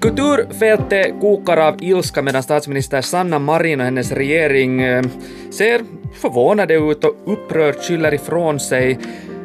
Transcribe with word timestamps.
Kulturfältet 0.00 1.20
kokar 1.20 1.56
av 1.56 1.76
ilska 1.82 2.22
medan 2.22 2.42
statsminister 2.42 3.00
Sanna 3.00 3.38
Marin 3.38 3.80
och 3.80 3.84
hennes 3.84 4.12
regering 4.12 4.82
eh, 4.82 5.04
ser 5.50 5.80
förvånade 6.14 6.74
ut 6.74 7.04
och 7.04 7.14
upprört 7.26 7.84
skyller 7.84 8.14
ifrån 8.14 8.60
sig. 8.60 8.98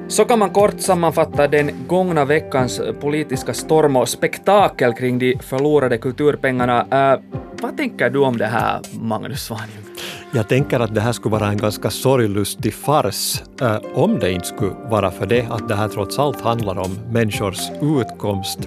Så 0.08 0.26
kan 0.26 0.40
man 0.40 0.50
kort 0.50 0.80
sammanfatta 0.80 1.48
den 1.48 1.72
gångna 1.88 2.26
veckans 2.26 2.82
politiska 3.02 3.54
storm 3.54 3.96
och 3.96 4.10
spektakel 4.10 4.94
kring 4.94 5.20
de 5.20 5.38
förlorade 5.40 5.98
kulturpengarna. 5.98 7.14
Uh, 7.14 7.22
vad 7.62 7.78
tänker 7.78 8.10
du 8.10 8.20
om 8.20 8.38
det 8.38 8.46
här, 8.46 8.82
Magnus 9.00 9.44
Svanjung? 9.44 9.86
Jag 10.34 10.50
tänker 10.50 10.80
att 10.80 10.96
det 10.96 11.02
här 11.02 11.12
skulle 11.12 11.32
vara 11.32 11.48
en 11.48 11.58
ganska 11.58 11.90
sorglustig 11.90 12.74
fars 12.74 13.44
äh, 13.62 13.78
om 13.94 14.20
det 14.20 14.32
inte 14.32 14.48
skulle 14.48 14.76
vara 14.90 15.12
för 15.12 15.26
det 15.26 15.48
att 15.50 15.68
det 15.68 15.76
här 15.76 15.88
trots 15.88 16.20
allt 16.20 16.42
handlar 16.42 16.78
om 16.78 17.00
människors 17.12 17.60
utkomst 17.82 18.60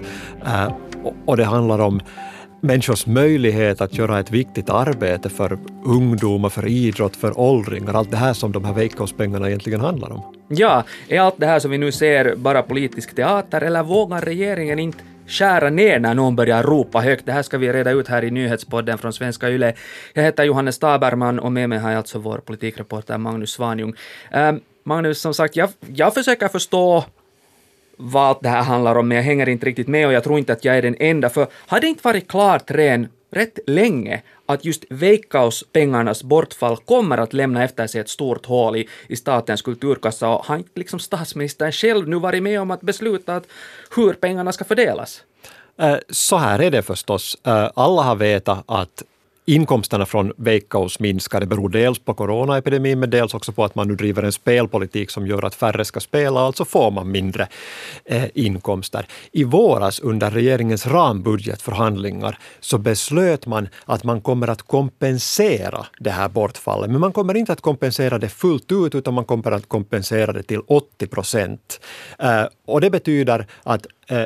äh, 0.45 0.71
och 1.25 1.37
det 1.37 1.45
handlar 1.45 1.79
om 1.79 2.01
människors 2.61 3.05
möjlighet 3.05 3.81
att 3.81 3.93
göra 3.97 4.19
ett 4.19 4.31
viktigt 4.31 4.69
arbete 4.69 5.29
för 5.29 5.57
ungdomar, 5.85 6.49
för 6.49 6.67
idrott, 6.67 7.15
för 7.15 7.39
åldringar, 7.39 7.93
allt 7.93 8.11
det 8.11 8.17
här 8.17 8.33
som 8.33 8.51
de 8.51 8.65
här 8.65 8.73
Veikkauspengarna 8.73 9.47
egentligen 9.47 9.81
handlar 9.81 10.11
om. 10.11 10.35
Ja, 10.47 10.83
är 11.07 11.19
allt 11.19 11.35
det 11.37 11.45
här 11.45 11.59
som 11.59 11.71
vi 11.71 11.77
nu 11.77 11.91
ser 11.91 12.35
bara 12.35 12.61
politisk 12.61 13.15
teater 13.15 13.61
eller 13.61 13.83
vågar 13.83 14.21
regeringen 14.21 14.79
inte 14.79 14.99
skära 15.27 15.69
ner 15.69 15.99
när 15.99 16.13
någon 16.13 16.35
börjar 16.35 16.63
ropa 16.63 16.99
högt. 16.99 17.25
Det 17.25 17.31
här 17.31 17.41
ska 17.41 17.57
vi 17.57 17.73
reda 17.73 17.91
ut 17.91 18.07
här 18.07 18.23
i 18.23 18.31
nyhetspodden 18.31 18.97
från 18.97 19.13
Svenska 19.13 19.49
Yle. 19.49 19.73
Jag 20.13 20.23
heter 20.23 20.43
Johannes 20.43 20.79
Taberman 20.79 21.39
och 21.39 21.51
med 21.51 21.69
mig 21.69 21.79
har 21.79 21.89
jag 21.89 21.97
alltså 21.97 22.19
vår 22.19 22.37
politikreporter 22.37 23.17
Magnus 23.17 23.51
Svanjung. 23.51 23.93
Um, 24.33 24.61
Magnus, 24.83 25.21
som 25.21 25.33
sagt, 25.33 25.55
jag, 25.55 25.69
jag 25.93 26.13
försöker 26.13 26.47
förstå 26.47 27.05
vad 28.01 28.37
det 28.41 28.49
här 28.49 28.63
handlar 28.63 28.95
om, 28.95 29.07
men 29.07 29.17
jag 29.17 29.23
hänger 29.23 29.49
inte 29.49 29.65
riktigt 29.65 29.87
med 29.87 30.07
och 30.07 30.13
jag 30.13 30.23
tror 30.23 30.39
inte 30.39 30.53
att 30.53 30.65
jag 30.65 30.77
är 30.77 30.81
den 30.81 30.95
enda, 30.99 31.29
för 31.29 31.47
har 31.53 31.79
det 31.79 31.87
inte 31.87 32.01
varit 32.03 32.27
klart 32.27 32.71
redan 32.71 33.07
rätt 33.31 33.59
länge 33.67 34.21
att 34.45 34.65
just 34.65 34.85
Veikkaus-pengarnas 34.89 36.23
bortfall 36.23 36.77
kommer 36.77 37.17
att 37.17 37.33
lämna 37.33 37.63
efter 37.63 37.87
sig 37.87 38.01
ett 38.01 38.09
stort 38.09 38.45
hål 38.45 38.75
i, 38.75 38.87
i 39.07 39.15
statens 39.15 39.61
kulturkassa 39.61 40.29
och 40.29 40.45
har 40.45 40.57
inte 40.57 40.69
liksom 40.75 40.99
statsministern 40.99 41.71
själv 41.71 42.07
nu 42.07 42.19
varit 42.19 42.43
med 42.43 42.61
om 42.61 42.71
att 42.71 42.81
besluta 42.81 43.35
att 43.35 43.47
hur 43.95 44.13
pengarna 44.13 44.51
ska 44.51 44.63
fördelas? 44.63 45.23
Eh, 45.77 45.95
så 46.09 46.37
här 46.37 46.59
är 46.61 46.71
det 46.71 46.81
förstås. 46.81 47.37
Eh, 47.43 47.69
alla 47.75 48.01
har 48.01 48.15
vetat 48.15 48.63
att 48.65 49.03
Inkomsterna 49.49 50.05
från 50.05 50.33
Veikkaus 50.37 50.99
minskade 50.99 51.45
beror 51.45 51.69
dels 51.69 51.99
på 51.99 52.13
coronaepidemin 52.13 52.99
men 52.99 53.09
dels 53.09 53.33
också 53.33 53.51
på 53.51 53.63
att 53.63 53.75
man 53.75 53.87
nu 53.87 53.95
driver 53.95 54.23
en 54.23 54.31
spelpolitik 54.31 55.09
som 55.09 55.27
gör 55.27 55.45
att 55.45 55.55
färre 55.55 55.85
ska 55.85 55.99
spela, 55.99 56.39
alltså 56.39 56.65
får 56.65 56.91
man 56.91 57.11
mindre 57.11 57.47
eh, 58.05 58.23
inkomster. 58.33 59.05
I 59.31 59.43
våras 59.43 59.99
under 59.99 60.31
regeringens 60.31 60.87
rambudgetförhandlingar 60.87 62.37
så 62.59 62.77
beslöt 62.77 63.45
man 63.45 63.69
att 63.85 64.03
man 64.03 64.21
kommer 64.21 64.47
att 64.47 64.61
kompensera 64.61 65.85
det 65.99 66.11
här 66.11 66.29
bortfallet. 66.29 66.91
Men 66.91 67.01
man 67.01 67.13
kommer 67.13 67.37
inte 67.37 67.53
att 67.53 67.61
kompensera 67.61 68.17
det 68.17 68.29
fullt 68.29 68.71
ut 68.71 68.95
utan 68.95 69.13
man 69.13 69.25
kommer 69.25 69.51
att 69.51 69.69
kompensera 69.69 70.33
det 70.33 70.43
till 70.43 70.61
80 70.67 71.07
procent. 71.07 71.79
Eh, 72.19 72.43
och 72.65 72.81
det 72.81 72.89
betyder 72.89 73.47
att 73.63 73.85
eh, 74.07 74.25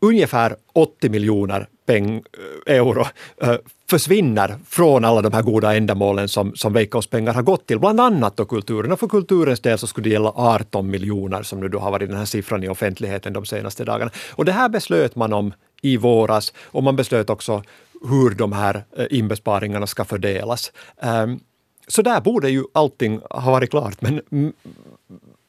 ungefär 0.00 0.56
80 0.72 1.08
miljoner 1.08 1.68
peng, 1.86 2.22
eh, 2.66 2.74
euro 2.76 3.04
eh, 3.42 3.54
försvinner 3.90 4.58
från 4.66 5.04
alla 5.04 5.22
de 5.22 5.32
här 5.32 5.42
goda 5.42 5.76
ändamålen 5.76 6.28
som, 6.28 6.56
som 6.56 6.72
Veikkauspengar 6.72 7.34
har 7.34 7.42
gått 7.42 7.66
till, 7.66 7.78
bland 7.78 8.00
annat 8.00 8.36
då 8.36 8.44
kulturen. 8.44 8.92
Och 8.92 9.00
för 9.00 9.08
kulturens 9.08 9.60
del 9.60 9.78
så 9.78 9.86
skulle 9.86 10.08
det 10.08 10.12
gälla 10.12 10.32
18 10.34 10.90
miljoner 10.90 11.42
som 11.42 11.60
nu 11.60 11.68
då 11.68 11.78
har 11.78 11.90
varit 11.90 12.08
den 12.08 12.18
här 12.18 12.24
siffran 12.24 12.64
i 12.64 12.68
offentligheten 12.68 13.32
de 13.32 13.46
senaste 13.46 13.84
dagarna. 13.84 14.10
Och 14.30 14.44
det 14.44 14.52
här 14.52 14.68
beslöt 14.68 15.16
man 15.16 15.32
om 15.32 15.52
i 15.82 15.96
våras 15.96 16.52
och 16.64 16.82
man 16.82 16.96
beslöt 16.96 17.30
också 17.30 17.62
hur 18.08 18.30
de 18.30 18.52
här 18.52 18.84
eh, 18.96 19.06
inbesparingarna 19.10 19.86
ska 19.86 20.04
fördelas. 20.04 20.72
Ehm, 21.02 21.40
så 21.88 22.02
där 22.02 22.20
borde 22.20 22.50
ju 22.50 22.64
allting 22.72 23.20
ha 23.30 23.50
varit 23.50 23.70
klart, 23.70 24.00
men 24.00 24.20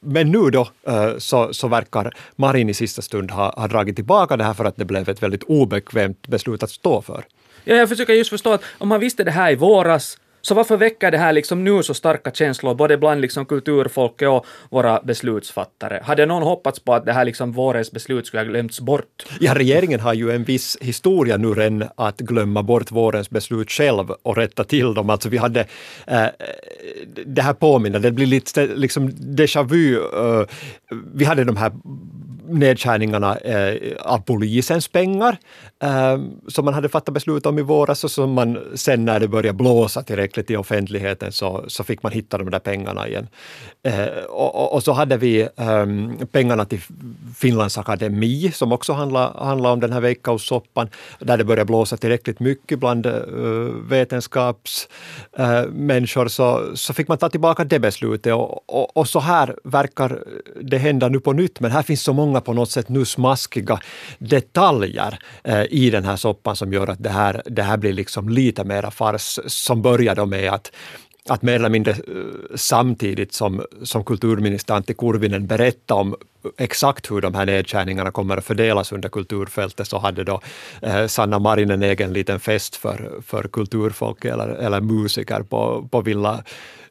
men 0.02 0.30
nu 0.30 0.50
då 0.50 0.68
eh, 0.86 1.18
så, 1.18 1.54
så 1.54 1.68
verkar 1.68 2.14
Marin 2.36 2.68
i 2.68 2.74
sista 2.74 3.02
stund 3.02 3.30
ha, 3.30 3.54
ha 3.56 3.68
dragit 3.68 3.96
tillbaka 3.96 4.36
det 4.36 4.44
här 4.44 4.54
för 4.54 4.64
att 4.64 4.76
det 4.76 4.84
blev 4.84 5.08
ett 5.08 5.22
väldigt 5.22 5.42
obekvämt 5.42 6.28
beslut 6.28 6.62
att 6.62 6.70
stå 6.70 7.02
för. 7.02 7.24
Ja, 7.64 7.74
jag 7.74 7.88
försöker 7.88 8.12
just 8.12 8.30
förstå 8.30 8.52
att 8.52 8.62
om 8.78 8.88
man 8.88 9.00
visste 9.00 9.24
det 9.24 9.30
här 9.30 9.52
i 9.52 9.54
våras 9.54 10.18
så 10.42 10.54
varför 10.54 10.76
väcker 10.76 11.10
det 11.10 11.18
här 11.18 11.32
liksom 11.32 11.64
nu 11.64 11.82
så 11.82 11.94
starka 11.94 12.30
känslor, 12.30 12.74
både 12.74 12.98
bland 12.98 13.20
liksom 13.20 13.46
kulturfolket 13.46 14.28
och 14.28 14.46
våra 14.70 15.00
beslutsfattare? 15.02 16.00
Hade 16.04 16.26
någon 16.26 16.42
hoppats 16.42 16.80
på 16.80 16.94
att 16.94 17.06
det 17.06 17.12
här 17.12 17.24
liksom 17.24 17.52
vårens 17.52 17.92
beslut 17.92 18.26
skulle 18.26 18.40
ha 18.40 18.48
glömts 18.48 18.80
bort? 18.80 19.26
Ja, 19.40 19.54
regeringen 19.54 20.00
har 20.00 20.14
ju 20.14 20.30
en 20.30 20.44
viss 20.44 20.78
historia 20.80 21.36
nu 21.36 21.54
redan 21.54 21.88
att 21.96 22.18
glömma 22.18 22.62
bort 22.62 22.90
vårens 22.90 23.30
beslut 23.30 23.70
själv 23.70 24.10
och 24.22 24.36
rätta 24.36 24.64
till 24.64 24.94
dem. 24.94 25.10
Alltså 25.10 25.28
vi 25.28 25.36
hade, 25.36 25.60
äh, 26.06 26.26
det 27.26 27.42
här 27.42 27.52
påminner, 27.52 27.98
det 27.98 28.12
blir 28.12 28.26
lite 28.26 28.66
liksom 28.66 29.10
déjà 29.10 29.62
vu. 29.62 29.96
Äh, 29.96 30.46
vi 31.14 31.24
hade 31.24 31.44
de 31.44 31.56
här 31.56 31.72
nedskärningarna 32.52 33.36
eh, 33.36 33.76
av 34.00 34.18
polisens 34.18 34.88
pengar 34.88 35.36
eh, 35.82 36.18
som 36.48 36.64
man 36.64 36.74
hade 36.74 36.88
fattat 36.88 37.14
beslut 37.14 37.46
om 37.46 37.58
i 37.58 37.62
våras 37.62 38.04
och 38.04 38.10
som 38.10 38.32
man 38.32 38.58
sen 38.74 39.04
när 39.04 39.20
det 39.20 39.28
började 39.28 39.58
blåsa 39.58 40.02
tillräckligt 40.02 40.50
i 40.50 40.56
offentligheten 40.56 41.32
så, 41.32 41.64
så 41.68 41.84
fick 41.84 42.02
man 42.02 42.12
hitta 42.12 42.38
de 42.38 42.50
där 42.50 42.58
pengarna 42.58 43.08
igen. 43.08 43.28
Eh, 43.82 44.06
och, 44.28 44.74
och, 44.74 44.82
så 44.82 44.92
hade 44.92 45.16
vi 45.16 45.48
ehm, 45.56 46.18
pengarna 46.32 46.64
till 46.64 46.80
Finlands 47.36 47.78
akademi 47.78 48.50
som 48.54 48.72
också 48.72 48.92
handlade 48.92 49.44
handla 49.44 49.72
om 49.72 49.80
den 49.80 49.92
här 49.92 50.00
Veikkaus-soppan 50.00 50.88
där 51.18 51.36
det 51.36 51.44
började 51.44 51.64
blåsa 51.64 51.96
tillräckligt 51.96 52.40
mycket 52.40 52.78
bland 52.78 53.06
eh, 53.06 53.12
vetenskapsmänniskor 53.88 56.22
eh, 56.22 56.28
så, 56.28 56.70
så 56.74 56.94
fick 56.94 57.08
man 57.08 57.18
ta 57.18 57.28
tillbaka 57.28 57.64
det 57.64 57.78
beslutet 57.78 58.34
och, 58.34 58.70
och, 58.70 58.96
och 58.96 59.08
så 59.08 59.20
här 59.20 59.56
verkar 59.64 60.24
det 60.62 60.78
hända 60.78 61.08
nu 61.08 61.20
på 61.20 61.32
nytt 61.32 61.60
men 61.60 61.70
här 61.70 61.82
finns 61.82 62.02
så 62.02 62.12
många 62.12 62.40
på 62.42 62.52
något 62.52 62.70
sätt 62.70 62.88
nu 62.88 63.04
smaskiga 63.04 63.80
detaljer 64.18 65.18
eh, 65.44 65.64
i 65.70 65.90
den 65.90 66.04
här 66.04 66.16
soppan 66.16 66.56
som 66.56 66.72
gör 66.72 66.86
att 66.86 67.02
det 67.02 67.10
här, 67.10 67.42
det 67.46 67.62
här 67.62 67.76
blir 67.76 67.92
liksom 67.92 68.28
lite 68.28 68.64
mera 68.64 68.90
fars 68.90 69.38
som 69.46 69.82
börjar 69.82 70.26
med 70.26 70.52
att 70.52 70.72
att 71.28 71.42
mer 71.42 71.54
eller 71.54 71.68
mindre 71.68 71.92
eh, 71.92 71.96
samtidigt 72.54 73.32
som, 73.32 73.62
som 73.82 74.04
kulturminister 74.04 74.74
Antti 74.74 74.94
Kurvinen 74.94 75.46
berättade 75.46 76.00
om 76.00 76.16
exakt 76.58 77.10
hur 77.10 77.20
de 77.20 77.34
här 77.34 77.46
nedskärningarna 77.46 78.10
kommer 78.10 78.36
att 78.36 78.44
fördelas 78.44 78.92
under 78.92 79.08
kulturfältet 79.08 79.88
så 79.88 79.98
hade 79.98 80.24
då 80.24 80.40
eh, 80.82 81.06
Sanna 81.06 81.38
Marin 81.38 81.70
en 81.70 81.82
egen 81.82 82.12
liten 82.12 82.40
fest 82.40 82.76
för, 82.76 83.10
för 83.26 83.42
kulturfolk 83.42 84.24
eller, 84.24 84.48
eller 84.48 84.80
musiker 84.80 85.42
på, 85.42 85.88
på 85.90 86.00
Villa 86.00 86.44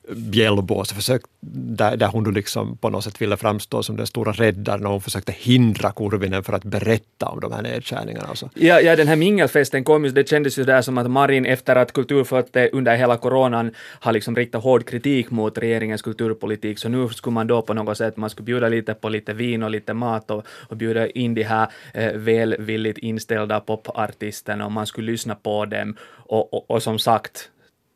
bjällbås, 0.10 0.94
försökt, 0.94 1.26
där, 1.40 1.98
där 1.98 2.08
hon 2.08 2.34
liksom 2.34 2.78
på 2.78 2.90
något 2.90 3.04
sätt 3.04 3.22
ville 3.22 3.38
framstå 3.38 3.84
som 3.84 3.98
den 3.98 4.08
stora 4.08 4.32
räddaren 4.32 4.86
och 4.86 4.92
hon 4.92 5.02
försökte 5.02 5.32
hindra 5.32 5.92
Kurvinen 5.92 6.44
för 6.44 6.54
att 6.54 6.64
berätta 6.64 7.26
om 7.26 7.40
de 7.40 7.52
här 7.52 7.62
nedskärningarna. 7.62 8.28
Och 8.30 8.38
så. 8.38 8.50
Ja, 8.54 8.82
ja, 8.82 8.96
den 8.96 9.08
här 9.08 9.16
mingelfesten 9.16 9.84
kom 9.84 10.06
ju, 10.06 10.12
det 10.12 10.30
kändes 10.30 10.60
ju 10.60 10.64
där 10.64 10.82
som 10.82 10.98
att 10.98 11.12
Marin 11.12 11.46
efter 11.46 11.76
att 11.76 11.94
kulturfötter 11.94 12.70
under 12.74 12.96
hela 12.96 13.18
coronan 13.18 13.72
har 14.00 14.12
liksom 14.12 14.36
riktat 14.36 14.64
hård 14.64 14.86
kritik 14.86 15.32
mot 15.32 15.58
regeringens 15.58 16.02
kulturpolitik, 16.02 16.80
så 16.80 16.90
nu 16.90 17.10
skulle 17.10 17.34
man 17.34 17.48
då 17.48 17.62
på 17.62 17.74
något 17.74 17.98
sätt, 17.98 18.18
man 18.18 18.30
skulle 18.30 18.46
bjuda 18.46 18.70
lite 18.70 18.94
på 18.94 19.10
lite 19.10 19.34
vin 19.34 19.64
och 19.64 19.72
lite 19.72 19.94
mat 19.94 20.32
och, 20.32 20.46
och 20.70 20.78
bjuda 20.78 21.08
in 21.08 21.34
de 21.34 21.44
här 21.44 21.68
eh, 21.94 22.12
välvilligt 22.14 22.98
inställda 22.98 23.60
popartisterna 23.60 24.66
och 24.66 24.72
man 24.72 24.88
skulle 24.88 25.12
lyssna 25.12 25.36
på 25.36 25.66
dem 25.66 25.96
och, 26.16 26.54
och, 26.54 26.72
och 26.72 26.84
som 26.84 27.00
sagt, 27.00 27.50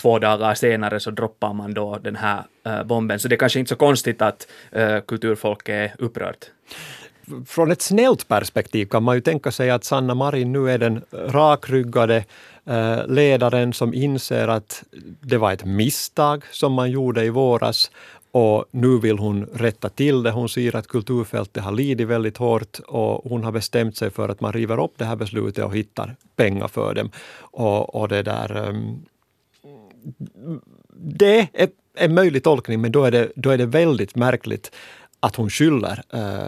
två 0.05 0.19
dagar 0.19 0.55
senare 0.55 0.99
så 0.99 1.11
droppar 1.11 1.53
man 1.53 1.73
då 1.73 1.97
den 1.97 2.15
här 2.15 2.43
eh, 2.65 2.83
bomben. 2.83 3.19
Så 3.19 3.27
det 3.27 3.35
är 3.35 3.37
kanske 3.37 3.59
inte 3.59 3.69
så 3.69 3.75
konstigt 3.75 4.21
att 4.21 4.47
uh, 4.77 4.99
kulturfolk 4.99 5.69
är 5.69 5.95
upprört. 5.99 6.45
Från 7.47 7.71
ett 7.71 7.81
snällt 7.81 8.27
perspektiv 8.27 8.85
kan 8.85 9.03
man 9.03 9.15
ju 9.15 9.21
tänka 9.21 9.51
sig 9.51 9.69
att 9.71 9.83
Sanna 9.83 10.15
Marin 10.15 10.51
nu 10.51 10.71
är 10.71 10.77
den 10.77 11.01
rakryggade 11.11 12.23
eh, 12.65 13.07
ledaren 13.07 13.73
som 13.73 13.93
inser 13.93 14.47
att 14.47 14.83
det 15.21 15.37
var 15.37 15.51
ett 15.51 15.65
misstag 15.65 16.43
som 16.51 16.73
man 16.73 16.91
gjorde 16.91 17.25
i 17.25 17.29
våras 17.29 17.91
och 18.31 18.65
nu 18.71 18.99
vill 18.99 19.17
hon 19.17 19.45
rätta 19.53 19.89
till 19.89 20.23
det. 20.23 20.31
Hon 20.31 20.49
ser 20.49 20.75
att 20.75 20.87
kulturfältet 20.87 21.63
har 21.63 21.71
lidit 21.71 22.07
väldigt 22.07 22.37
hårt 22.37 22.79
och 22.87 23.29
hon 23.29 23.43
har 23.43 23.51
bestämt 23.51 23.97
sig 23.97 24.09
för 24.09 24.29
att 24.29 24.41
man 24.41 24.53
river 24.53 24.83
upp 24.83 24.93
det 24.97 25.05
här 25.05 25.15
beslutet 25.15 25.65
och 25.65 25.75
hittar 25.75 26.15
pengar 26.35 26.67
för 26.67 26.93
dem. 26.93 27.09
Och, 27.39 27.95
och 27.95 28.07
det 28.07 28.23
där, 28.23 28.69
um, 28.69 29.05
det 30.93 31.47
är 31.53 31.69
en 31.97 32.13
möjlig 32.13 32.43
tolkning, 32.43 32.81
men 32.81 32.91
då 32.91 33.03
är 33.03 33.11
det, 33.11 33.31
då 33.35 33.49
är 33.49 33.57
det 33.57 33.65
väldigt 33.65 34.15
märkligt 34.15 34.71
att 35.19 35.35
hon 35.35 35.49
skyller 35.49 36.01
äh, 36.13 36.47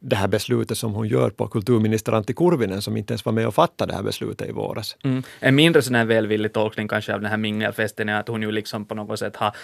det 0.00 0.16
här 0.16 0.28
beslutet 0.28 0.78
som 0.78 0.92
hon 0.94 1.08
gör 1.08 1.30
på 1.30 1.46
kulturminister 1.46 2.12
Antti 2.12 2.34
Kurvinen 2.34 2.82
som 2.82 2.96
inte 2.96 3.12
ens 3.12 3.24
var 3.24 3.32
med 3.32 3.46
och 3.46 3.54
fattade 3.54 3.92
det 3.92 3.96
här 3.96 4.02
beslutet 4.02 4.48
i 4.48 4.52
våras. 4.52 4.96
Mm. 5.04 5.22
En 5.40 5.54
mindre 5.54 5.82
sån 5.82 5.94
här 5.94 6.04
välvillig 6.04 6.52
tolkning 6.52 6.88
kanske 6.88 7.14
av 7.14 7.20
den 7.20 7.30
här 7.30 7.36
mingelfesten 7.36 8.08
är 8.08 8.20
att 8.20 8.28
hon 8.28 8.42
ju 8.42 8.52
liksom 8.52 8.84
på 8.84 8.94
något 8.94 9.18
sätt 9.18 9.36
har, 9.36 9.56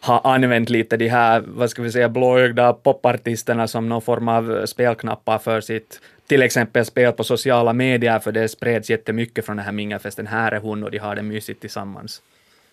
har 0.00 0.34
använt 0.34 0.70
lite 0.70 0.96
de 0.96 1.08
här, 1.08 1.42
vad 1.46 1.70
ska 1.70 1.82
vi 1.82 1.92
säga, 1.92 2.08
blåögda 2.08 2.72
popartisterna 2.72 3.68
som 3.68 3.88
någon 3.88 4.02
form 4.02 4.28
av 4.28 4.66
spelknappar 4.66 5.38
för 5.38 5.60
sitt 5.60 6.00
till 6.26 6.42
exempel 6.42 6.84
spel 6.84 7.12
på 7.12 7.24
sociala 7.24 7.72
medier, 7.72 8.18
för 8.18 8.32
det 8.32 8.48
spreds 8.48 8.90
jättemycket 8.90 9.46
från 9.46 9.56
den 9.56 9.64
här 9.64 9.72
mingelfesten. 9.72 10.26
Här 10.26 10.52
är 10.52 10.60
hon 10.60 10.84
och 10.84 10.90
de 10.90 10.98
har 10.98 11.16
det 11.16 11.22
mysigt 11.22 11.60
tillsammans. 11.60 12.22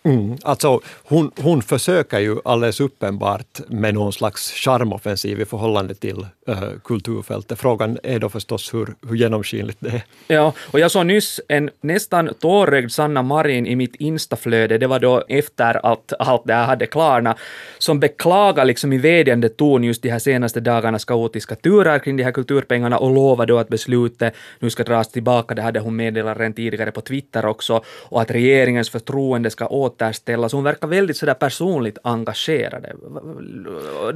Mm, 0.03 0.37
alltså 0.43 0.79
hon, 1.03 1.31
hon 1.41 1.61
försöker 1.61 2.19
ju 2.19 2.37
alldeles 2.45 2.79
uppenbart 2.79 3.59
med 3.67 3.93
någon 3.93 4.13
slags 4.13 4.51
charmoffensiv 4.51 5.41
i 5.41 5.45
förhållande 5.45 5.95
till 5.95 6.25
äh, 6.47 6.63
kulturfältet. 6.83 7.59
Frågan 7.59 7.97
är 8.03 8.19
då 8.19 8.29
förstås 8.29 8.73
hur, 8.73 8.95
hur 9.09 9.15
genomskinligt 9.15 9.77
det 9.81 9.89
är. 9.89 10.03
Ja, 10.27 10.53
och 10.71 10.79
jag 10.79 10.91
såg 10.91 11.05
nyss 11.05 11.41
en 11.47 11.69
nästan 11.81 12.29
tårögd 12.39 12.91
Sanna 12.91 13.21
Marin 13.21 13.67
i 13.67 13.75
mitt 13.75 13.95
instaflöde, 13.95 14.77
det 14.77 14.87
var 14.87 14.99
då 14.99 15.23
efter 15.29 15.85
att 15.93 16.13
allt 16.19 16.41
det 16.45 16.53
här 16.53 16.65
hade 16.65 16.85
klarnat, 16.85 17.37
som 17.77 17.99
beklagar 17.99 18.65
liksom 18.65 18.93
i 18.93 18.97
vädjande 18.97 19.49
ton 19.49 19.83
just 19.83 20.01
de 20.01 20.09
här 20.09 20.19
senaste 20.19 20.59
dagarnas 20.59 21.05
kaotiska 21.05 21.55
turer 21.55 21.99
kring 21.99 22.17
de 22.17 22.23
här 22.23 22.31
kulturpengarna 22.31 22.97
och 22.97 23.11
lovar 23.11 23.45
då 23.45 23.57
att 23.57 23.69
beslutet 23.69 24.33
nu 24.59 24.69
ska 24.69 24.83
dras 24.83 25.11
tillbaka. 25.11 25.55
Det 25.55 25.61
hade 25.61 25.79
hon 25.79 25.95
meddelat 25.95 26.37
redan 26.37 26.53
tidigare 26.53 26.91
på 26.91 27.01
Twitter 27.01 27.45
också, 27.45 27.83
och 27.87 28.21
att 28.21 28.31
regeringens 28.31 28.89
förtroende 28.89 29.49
ska 29.49 29.65
återställas. 29.89 30.53
Hon 30.53 30.63
verkar 30.63 30.87
väldigt 30.87 31.17
sådär 31.17 31.33
personligt 31.33 31.97
engagerad. 32.03 32.85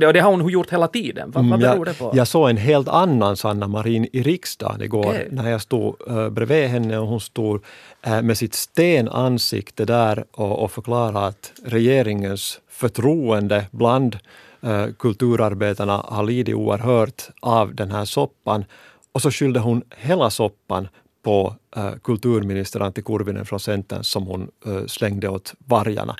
Och 0.08 0.14
det 0.14 0.20
har 0.20 0.31
hon 0.31 0.50
gjort 0.50 0.74
hela 0.74 0.88
tiden. 0.88 1.31
Vad, 1.31 1.46
vad 1.50 1.54
Mm, 1.64 1.72
beror 1.72 1.86
det 1.86 1.94
på? 1.94 2.06
Jag, 2.06 2.16
jag 2.16 2.28
såg 2.28 2.50
en 2.50 2.58
helt 2.58 2.88
annan 2.88 3.38
Sanna 3.38 3.68
Marin 3.68 4.08
i 4.14 4.24
riksdagen 4.24 4.81
igår 4.81 5.06
Okej. 5.06 5.28
när 5.31 5.52
jag 5.52 5.62
stod 5.62 5.96
uh, 6.10 6.30
bredvid 6.30 6.68
henne 6.68 6.98
och 6.98 7.08
hon 7.08 7.20
stod 7.22 7.64
uh, 8.08 8.22
med 8.22 8.38
sitt 8.38 8.54
stenansikte 8.54 9.86
där 9.86 10.25
och, 10.31 10.64
och 10.64 10.72
förklarade 10.72 11.20
att 11.20 11.52
regeringens 11.66 12.60
förtroende 12.69 13.66
bland 13.72 14.18
uh, 14.66 14.86
kulturarbetarna 15.00 15.98
har 16.08 16.24
lidit 16.24 16.56
oerhört 16.56 17.30
av 17.42 17.76
den 17.76 17.92
här 17.92 18.06
soppan. 18.06 18.66
Och 19.14 19.22
så 19.22 19.31
skyllde 19.31 19.60
hon 19.60 19.81
hela 19.98 20.30
soppan 20.30 20.88
på 21.24 21.56
uh, 21.78 21.92
kulturminister 22.04 22.80
Antti 22.80 23.02
Kurvinen 23.02 23.46
från 23.46 23.60
Centern 23.60 24.04
som 24.04 24.25
hon 24.25 24.52
uh, 24.68 24.86
slängde 24.86 25.30
åt 25.30 25.54
vargarna. 25.58 26.16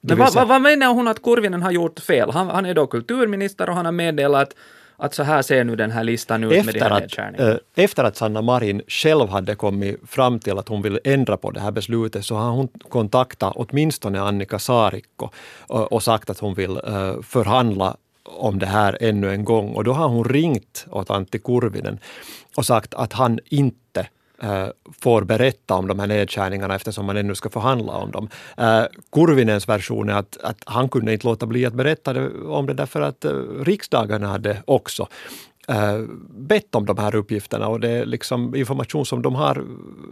Men 0.00 0.18
vad, 0.18 0.34
vad, 0.34 0.48
vad 0.48 0.60
menar 0.60 0.94
hon 0.94 1.08
att 1.08 1.22
Kurvinen 1.22 1.62
har 1.62 1.70
gjort 1.70 2.00
fel? 2.00 2.30
Han, 2.30 2.48
han 2.48 2.66
är 2.66 2.74
då 2.74 2.86
kulturminister 2.86 3.68
och 3.68 3.76
han 3.76 3.84
har 3.84 3.92
meddelat 3.92 4.54
att 4.96 5.14
så 5.14 5.22
här 5.22 5.42
ser 5.42 5.64
nu 5.64 5.76
den 5.76 5.90
här 5.90 6.04
listan 6.04 6.44
ut 6.44 6.50
med 6.50 6.64
de 6.64 6.70
efter 6.70 6.90
här 6.90 7.00
nedskärningarna. 7.00 7.50
eh, 7.50 7.84
efter 7.84 8.04
att 8.04 8.16
Sanna 8.16 8.42
Marin 8.42 8.82
själv 8.88 9.28
hade 9.28 9.54
kommit 9.54 10.00
fram 10.06 10.38
till 10.38 10.58
att 10.58 10.68
hon 10.68 10.82
vill 10.82 11.00
ändra 11.04 11.36
på 11.36 11.50
det 11.50 11.60
här 11.60 11.70
beslutet 11.70 12.24
så 12.24 12.34
har 12.34 12.50
hon 12.50 12.68
kontaktat 12.88 13.52
åtminstone 13.56 14.20
Annika 14.20 14.58
Saarikko 14.58 15.28
och, 15.66 16.02
sagt 16.02 16.30
att 16.30 16.38
hon 16.38 16.54
vill 16.54 16.80
förhandla 17.22 17.96
om 18.22 18.58
det 18.58 18.66
här 18.66 18.98
ännu 19.00 19.30
en 19.30 19.44
gång. 19.44 19.74
Och 19.74 19.84
då 19.84 19.92
har 19.92 20.08
hon 20.08 20.24
ringt 20.24 20.86
åt 20.90 21.10
Antti 21.10 21.38
Kurvinen 21.38 21.98
och 22.56 22.66
sagt 22.66 22.94
att 22.94 23.12
han 23.12 23.38
inte 23.44 24.08
Eh, 24.42 24.68
får 25.00 25.24
berätta 25.24 25.74
om 25.74 25.86
de 25.88 25.98
här 25.98 26.06
nedskärningarna 26.06 26.74
eftersom 26.74 27.06
man 27.06 27.16
ännu 27.16 27.34
ska 27.34 27.50
förhandla 27.50 27.92
om 27.92 28.10
dem. 28.10 28.28
Eh, 28.56 28.84
Kurvinens 29.12 29.68
version 29.68 30.08
är 30.08 30.14
att, 30.14 30.38
att 30.42 30.58
han 30.66 30.88
kunde 30.88 31.12
inte 31.12 31.26
låta 31.26 31.46
bli 31.46 31.66
att 31.66 31.74
berätta 31.74 32.30
om 32.48 32.66
det 32.66 32.74
därför 32.74 33.00
att 33.00 33.24
eh, 33.24 33.32
riksdagen 33.60 34.22
hade 34.22 34.62
också 34.64 35.08
bett 36.30 36.74
om 36.74 36.86
de 36.86 36.98
här 36.98 37.14
uppgifterna 37.14 37.68
och 37.68 37.80
det 37.80 37.88
är 37.88 38.06
liksom 38.06 38.54
information 38.54 39.06
som 39.06 39.22
de 39.22 39.34
har 39.34 39.64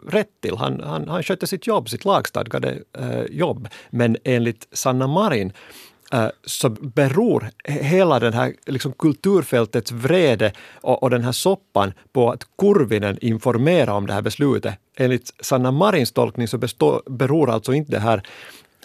rätt 0.08 0.40
till. 0.42 0.56
Han, 0.56 0.80
han, 0.80 1.08
han 1.08 1.22
skötte 1.22 1.46
sitt 1.46 1.66
jobb, 1.66 1.88
sitt 1.88 2.04
lagstadgade 2.04 2.78
jobb. 3.30 3.68
Men 3.90 4.16
enligt 4.24 4.68
Sanna 4.72 5.06
Marin 5.06 5.52
så 6.44 6.68
beror 6.68 7.50
he- 7.64 7.82
hela 7.82 8.20
den 8.20 8.32
här 8.32 8.54
liksom 8.66 8.92
kulturfältets 8.92 9.92
vrede 9.92 10.52
och, 10.74 11.02
och 11.02 11.10
den 11.10 11.24
här 11.24 11.32
soppan 11.32 11.92
på 12.12 12.30
att 12.30 12.46
Kurvinen 12.58 13.18
informerar 13.20 13.92
om 13.92 14.06
det 14.06 14.12
här 14.12 14.22
beslutet. 14.22 14.74
Enligt 14.96 15.34
Sanna 15.40 15.70
Marins 15.70 16.12
tolkning 16.12 16.48
så 16.48 16.58
består, 16.58 17.02
beror 17.06 17.50
alltså 17.50 17.72
inte 17.72 17.92
det 17.92 17.98
här 17.98 18.22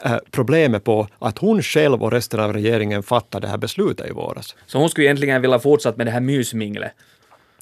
eh, 0.05 0.17
problemet 0.31 0.83
på 0.83 1.07
att 1.19 1.37
hon 1.37 1.61
själv 1.61 2.03
och 2.03 2.11
resten 2.11 2.39
av 2.39 2.53
regeringen 2.53 3.03
fattade 3.03 3.47
det 3.47 3.51
här 3.51 3.57
beslutet 3.57 4.09
i 4.09 4.11
våras. 4.11 4.55
Så 4.65 4.77
hon 4.77 4.89
skulle 4.89 5.07
egentligen 5.07 5.41
vilja 5.41 5.59
fortsätta 5.59 5.97
med 5.97 6.07
det 6.07 6.11
här 6.11 6.19
mysminglet. 6.19 6.91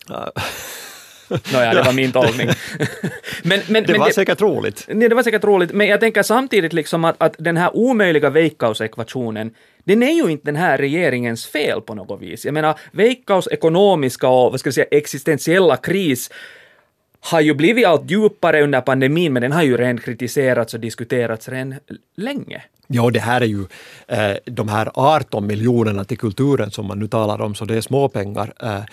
Nåja, 1.53 1.73
det 1.73 1.81
var 1.81 1.93
min 1.93 2.11
tolkning. 2.11 2.49
men, 3.43 3.59
men, 3.67 3.83
Det 3.83 3.91
men 3.91 3.99
var 3.99 4.09
säkert 4.09 4.41
roligt. 4.41 4.85
Nej, 4.87 5.09
det 5.09 5.15
var 5.15 5.23
säkert 5.23 5.43
roligt, 5.43 5.71
men 5.71 5.87
jag 5.87 5.99
tänker 5.99 6.23
samtidigt 6.23 6.73
liksom 6.73 7.05
att, 7.05 7.15
att 7.17 7.35
den 7.37 7.57
här 7.57 7.75
omöjliga 7.75 8.29
Veikkaus-ekvationen, 8.29 9.51
den 9.83 10.03
är 10.03 10.11
ju 10.11 10.31
inte 10.31 10.45
den 10.45 10.55
här 10.55 10.77
regeringens 10.77 11.45
fel 11.45 11.81
på 11.81 11.95
något 11.95 12.21
vis. 12.21 12.45
Jag 12.45 12.53
menar, 12.53 12.79
Veikkaus 12.91 13.47
ekonomiska 13.47 14.27
och 14.27 14.51
vad 14.51 14.59
ska 14.59 14.67
jag 14.67 14.73
säga, 14.73 14.87
existentiella 14.91 15.77
kris 15.77 16.29
har 17.19 17.41
ju 17.41 17.53
blivit 17.53 17.85
allt 17.85 18.11
djupare 18.11 18.63
under 18.63 18.81
pandemin, 18.81 19.33
men 19.33 19.41
den 19.41 19.51
har 19.51 19.63
ju 19.63 19.77
redan 19.77 19.97
kritiserats 19.97 20.73
och 20.73 20.79
diskuterats 20.79 21.49
redan 21.49 21.75
länge. 22.17 22.61
Ja, 22.87 23.09
det 23.09 23.19
här 23.19 23.41
är 23.41 23.45
ju 23.45 23.65
eh, 24.07 24.35
de 24.45 24.69
här 24.69 24.91
18 24.93 25.47
miljonerna 25.47 26.03
till 26.03 26.17
kulturen 26.17 26.71
som 26.71 26.85
man 26.85 26.99
nu 26.99 27.07
talar 27.07 27.41
om, 27.41 27.55
så 27.55 27.65
det 27.65 27.75
är 27.75 27.81
småpengar 27.81 28.53
eh, 28.63 28.83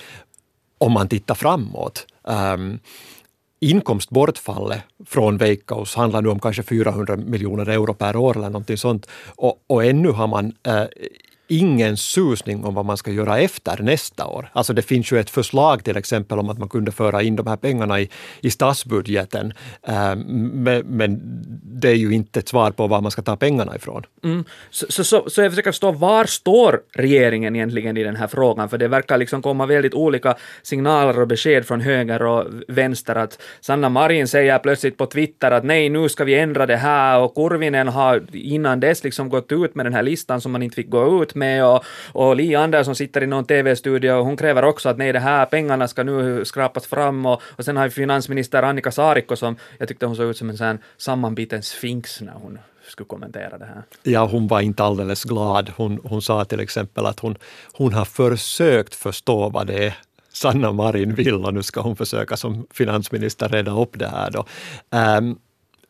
om 0.78 0.92
man 0.92 1.08
tittar 1.08 1.34
framåt. 1.34 2.06
Um, 2.22 2.78
inkomstbortfallet 3.60 4.82
från 5.06 5.38
Veikkaus 5.38 5.94
handlar 5.94 6.22
nu 6.22 6.28
om 6.28 6.40
kanske 6.40 6.62
400 6.62 7.16
miljoner 7.16 7.68
euro 7.68 7.94
per 7.94 8.16
år 8.16 8.36
eller 8.36 8.50
någonting 8.50 8.76
sånt. 8.76 9.06
Och, 9.26 9.64
och 9.66 9.84
ännu 9.84 10.10
har 10.10 10.26
man 10.26 10.52
eh, 10.62 10.84
ingen 11.48 11.96
susning 11.96 12.64
om 12.64 12.74
vad 12.74 12.84
man 12.84 12.96
ska 12.96 13.10
göra 13.10 13.38
efter 13.38 13.82
nästa 13.82 14.26
år. 14.26 14.50
Alltså 14.52 14.72
det 14.72 14.82
finns 14.82 15.12
ju 15.12 15.18
ett 15.18 15.30
förslag 15.30 15.84
till 15.84 15.96
exempel 15.96 16.38
om 16.38 16.50
att 16.50 16.58
man 16.58 16.68
kunde 16.68 16.92
föra 16.92 17.22
in 17.22 17.36
de 17.36 17.46
här 17.46 17.56
pengarna 17.56 18.00
i, 18.00 18.10
i 18.40 18.50
statsbudgeten. 18.50 19.52
Eh, 19.88 20.16
men, 20.16 20.86
men 20.86 21.20
det 21.62 21.88
är 21.88 21.94
ju 21.94 22.12
inte 22.12 22.38
ett 22.38 22.48
svar 22.48 22.70
på 22.70 22.86
var 22.86 23.00
man 23.00 23.10
ska 23.10 23.22
ta 23.22 23.36
pengarna 23.36 23.76
ifrån. 23.76 24.02
Mm. 24.24 24.44
Så, 24.70 24.86
så, 24.88 25.04
så, 25.04 25.30
så 25.30 25.42
jag 25.42 25.52
försöker 25.52 25.72
förstå, 25.72 25.92
var 25.92 26.24
står 26.24 26.80
regeringen 26.92 27.56
egentligen 27.56 27.96
i 27.96 28.02
den 28.02 28.16
här 28.16 28.26
frågan? 28.26 28.68
För 28.68 28.78
det 28.78 28.88
verkar 28.88 29.18
liksom 29.18 29.42
komma 29.42 29.66
väldigt 29.66 29.94
olika 29.94 30.34
signaler 30.62 31.20
och 31.20 31.28
besked 31.28 31.66
från 31.66 31.80
höger 31.80 32.22
och 32.22 32.44
vänster. 32.68 33.14
Att 33.14 33.38
Sanna 33.60 33.88
Marin 33.88 34.28
säger 34.28 34.58
plötsligt 34.58 34.96
på 34.96 35.06
Twitter 35.06 35.50
att 35.50 35.64
nej, 35.64 35.88
nu 35.88 36.08
ska 36.08 36.24
vi 36.24 36.34
ändra 36.34 36.66
det 36.66 36.76
här 36.76 37.20
och 37.20 37.34
Kurvinen 37.34 37.88
har 37.88 38.22
innan 38.32 38.80
dess 38.80 39.04
liksom 39.04 39.28
gått 39.28 39.52
ut 39.52 39.74
med 39.74 39.86
den 39.86 39.94
här 39.94 40.02
listan 40.02 40.40
som 40.40 40.52
man 40.52 40.62
inte 40.62 40.76
fick 40.76 40.90
gå 40.90 41.22
ut 41.22 41.34
med 41.36 41.64
och, 41.66 41.84
och 42.12 42.36
Li 42.36 42.54
Andersson 42.54 42.94
sitter 42.94 43.22
i 43.22 43.26
någon 43.26 43.44
TV-studio 43.44 44.12
och 44.12 44.24
hon 44.24 44.36
kräver 44.36 44.64
också 44.64 44.88
att 44.88 44.98
nej, 44.98 45.12
det 45.12 45.18
här 45.18 45.46
pengarna 45.46 45.88
ska 45.88 46.02
nu 46.02 46.44
skrapas 46.44 46.86
fram 46.86 47.26
och, 47.26 47.42
och 47.42 47.64
sen 47.64 47.76
har 47.76 47.84
vi 47.84 47.90
finansminister 47.90 48.62
Annika 48.62 48.90
Saarikko 48.90 49.36
som 49.36 49.56
jag 49.78 49.88
tyckte 49.88 50.06
hon 50.06 50.16
såg 50.16 50.30
ut 50.30 50.36
som 50.36 50.50
en 50.50 50.56
sån 50.56 50.78
sammanbiten 50.96 51.62
sfinx 51.62 52.20
när 52.20 52.32
hon 52.32 52.58
skulle 52.88 53.06
kommentera 53.06 53.58
det 53.58 53.64
här. 53.64 53.82
Ja, 54.02 54.26
hon 54.26 54.46
var 54.46 54.60
inte 54.60 54.84
alldeles 54.84 55.24
glad. 55.24 55.72
Hon, 55.76 56.00
hon 56.04 56.22
sa 56.22 56.44
till 56.44 56.60
exempel 56.60 57.06
att 57.06 57.20
hon, 57.20 57.36
hon 57.72 57.92
har 57.92 58.04
försökt 58.04 58.94
förstå 58.94 59.48
vad 59.48 59.66
det 59.66 59.86
är 59.86 59.94
Sanna 60.32 60.72
Marin 60.72 61.14
vill 61.14 61.44
och 61.44 61.54
nu 61.54 61.62
ska 61.62 61.80
hon 61.80 61.96
försöka 61.96 62.36
som 62.36 62.66
finansminister 62.70 63.48
reda 63.48 63.80
upp 63.80 63.98
det 63.98 64.08
här. 64.08 64.30
Då. 64.30 64.46
Um, 64.90 65.38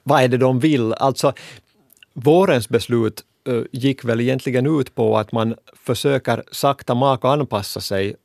vad 0.02 0.22
är 0.22 0.28
det 0.28 0.36
de 0.36 0.60
vill? 0.60 0.92
Alltså, 0.92 1.32
vårens 2.12 2.68
beslut 2.68 3.24
gick 3.72 4.04
väl 4.04 4.20
egentligen 4.20 4.80
ut 4.80 4.94
på 4.94 5.18
att 5.18 5.32
man 5.32 5.54
försöker 5.74 6.42
sakta 6.52 6.94
maka 6.94 7.28
anpassa 7.28 7.80
sig 7.80 8.16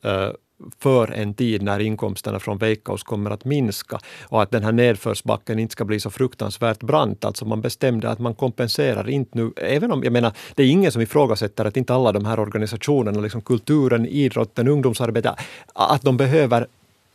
för 0.79 1.11
en 1.11 1.33
tid 1.33 1.61
när 1.61 1.79
inkomsterna 1.79 2.39
från 2.39 2.57
Veikkaus 2.57 3.03
kommer 3.03 3.31
att 3.31 3.45
minska 3.45 3.99
och 4.23 4.41
att 4.41 4.51
den 4.51 4.63
här 4.63 4.71
nedförsbacken 4.71 5.59
inte 5.59 5.71
ska 5.71 5.85
bli 5.85 5.99
så 5.99 6.09
fruktansvärt 6.09 6.79
brant. 6.79 7.25
Alltså 7.25 7.45
man 7.45 7.61
bestämde 7.61 8.09
att 8.09 8.19
man 8.19 8.35
kompenserar 8.35 9.09
inte 9.09 9.37
nu, 9.37 9.51
även 9.57 9.91
om, 9.91 10.03
jag 10.03 10.13
menar, 10.13 10.33
det 10.55 10.63
är 10.63 10.67
ingen 10.67 10.91
som 10.91 11.01
ifrågasätter 11.01 11.65
att 11.65 11.77
inte 11.77 11.93
alla 11.93 12.11
de 12.11 12.25
här 12.25 12.39
organisationerna, 12.39 13.19
liksom 13.19 13.41
kulturen, 13.41 14.05
idrotten, 14.05 14.67
ungdomsarbetet, 14.67 15.35
att 15.73 16.01
de 16.01 16.17
behöver 16.17 16.67